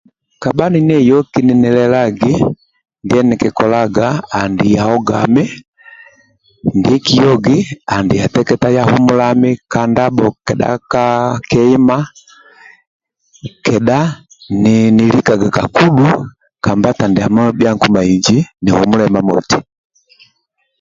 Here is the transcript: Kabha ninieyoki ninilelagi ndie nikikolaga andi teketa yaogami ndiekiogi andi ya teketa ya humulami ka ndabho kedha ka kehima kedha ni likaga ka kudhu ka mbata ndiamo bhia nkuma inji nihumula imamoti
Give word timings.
Kabha 0.41 0.65
ninieyoki 0.73 1.39
ninilelagi 1.43 2.33
ndie 3.03 3.21
nikikolaga 3.25 4.07
andi 4.39 4.65
teketa 4.69 4.77
yaogami 4.81 5.43
ndiekiogi 6.77 7.57
andi 7.95 8.15
ya 8.21 8.27
teketa 8.35 8.67
ya 8.75 8.83
humulami 8.89 9.49
ka 9.71 9.81
ndabho 9.91 10.27
kedha 10.45 10.71
ka 10.91 11.05
kehima 11.49 11.97
kedha 13.65 13.99
ni 14.61 14.75
likaga 15.13 15.47
ka 15.57 15.63
kudhu 15.75 16.11
ka 16.63 16.71
mbata 16.77 17.05
ndiamo 17.09 17.43
bhia 17.57 17.71
nkuma 17.75 17.99
inji 18.11 18.37
nihumula 18.61 19.03
imamoti 19.09 19.57